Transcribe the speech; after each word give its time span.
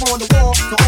upon 0.00 0.18
the 0.20 0.28
wall, 0.34 0.54
so 0.54 0.87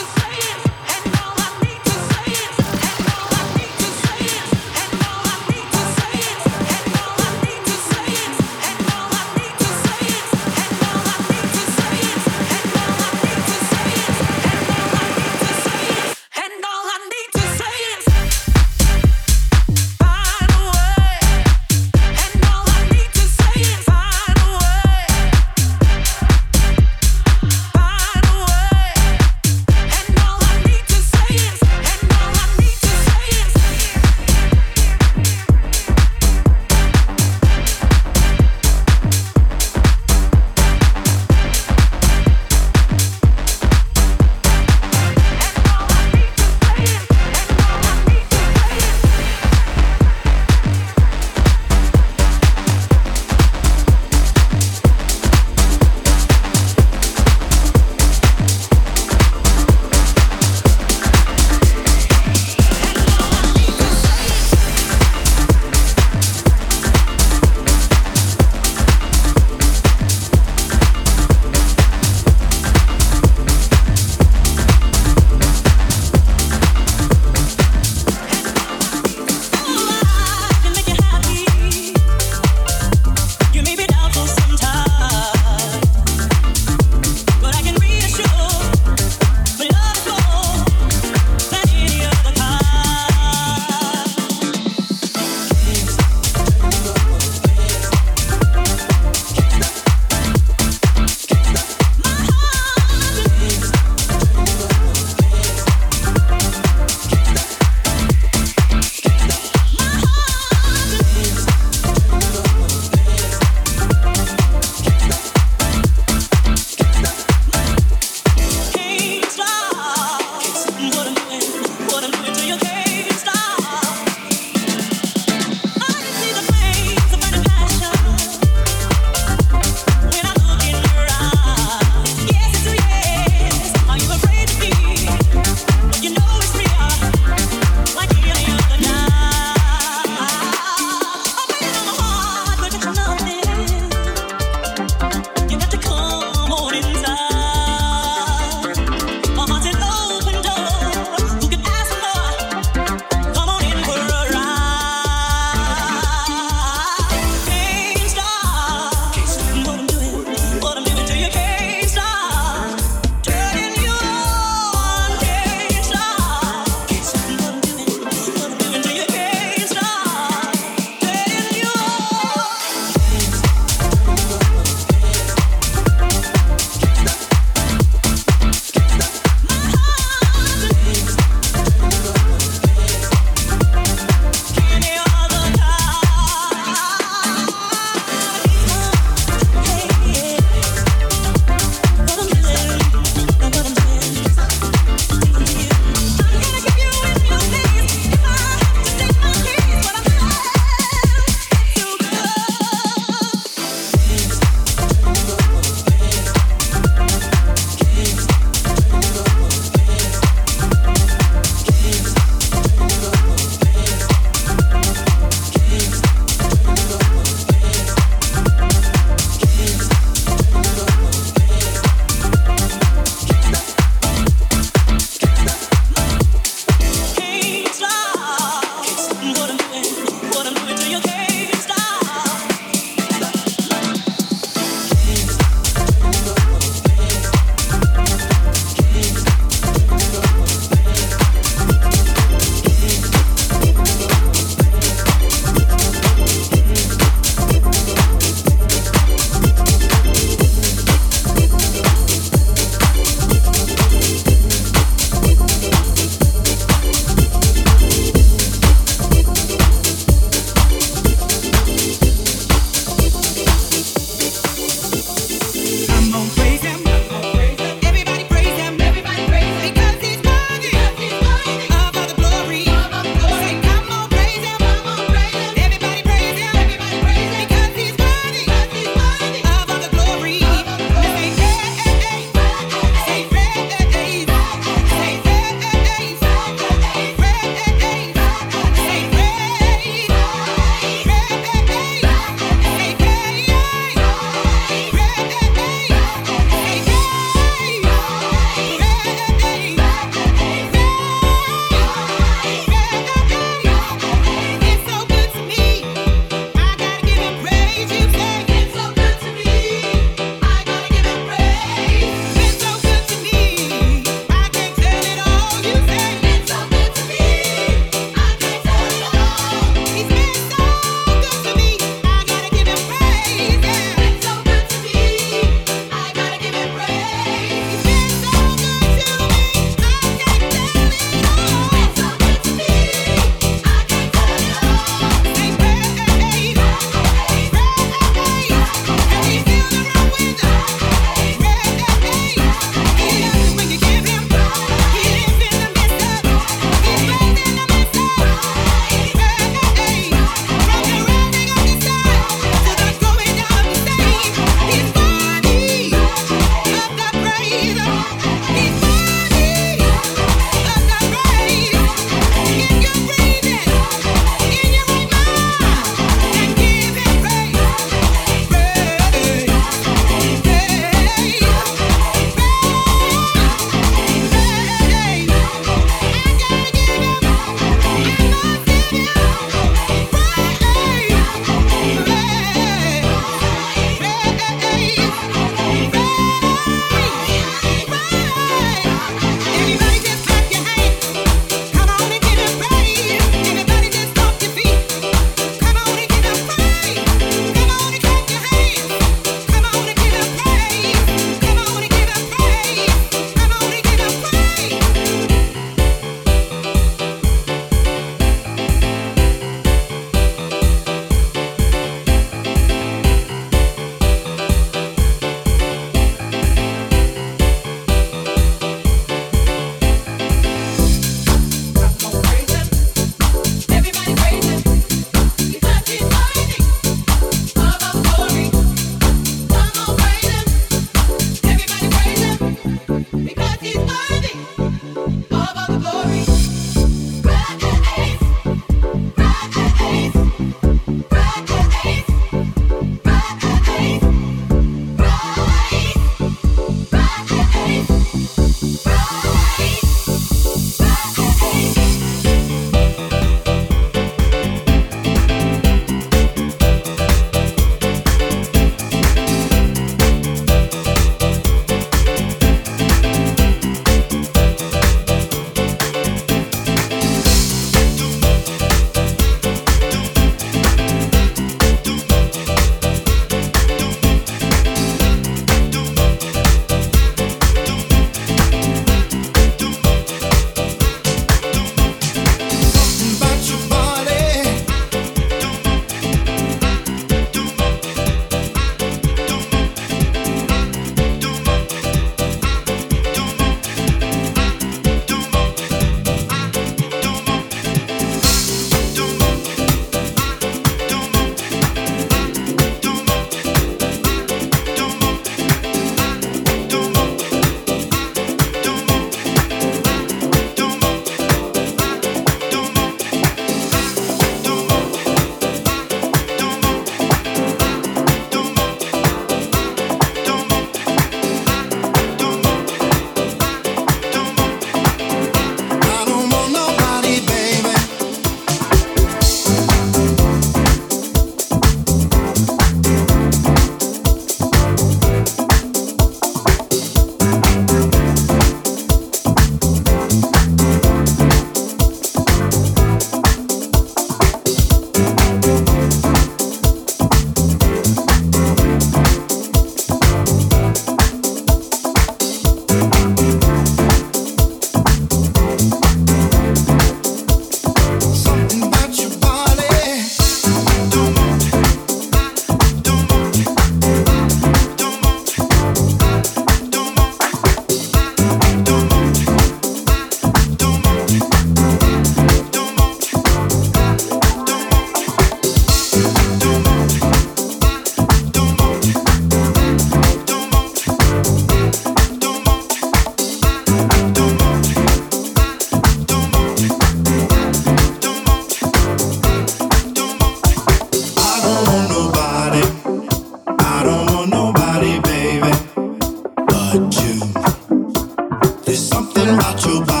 There's 598.71 598.87
something 598.87 599.27
about 599.27 599.65
your 599.65 599.85
body. 599.85 600.00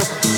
for 0.00 0.31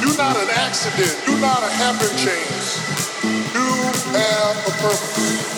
You're 0.00 0.16
not 0.18 0.36
an 0.36 0.48
accident. 0.50 1.16
You're 1.26 1.40
not 1.40 1.62
a 1.62 1.70
happen 1.70 2.10
chance. 2.16 2.78
You 3.54 3.66
have 4.18 4.56
a 4.66 4.72
purpose. 4.82 5.57